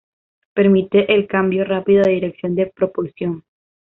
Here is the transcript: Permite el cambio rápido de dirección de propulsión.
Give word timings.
Permite 0.55 1.13
el 1.13 1.27
cambio 1.27 1.63
rápido 1.63 2.01
de 2.01 2.13
dirección 2.13 2.55
de 2.55 2.65
propulsión. 2.65 3.43